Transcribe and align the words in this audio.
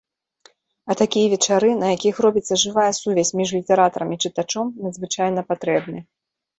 А 0.93 0.95
такія 1.01 1.27
вечары, 1.33 1.69
на 1.83 1.87
якіх 1.95 2.23
робіцца 2.27 2.59
жывая 2.63 2.87
сувязь 3.03 3.35
між 3.43 3.49
літаратарам 3.59 4.09
і 4.19 4.21
чытачом, 4.23 4.77
надзвычайна 4.83 5.41
патрэбны. 5.53 5.99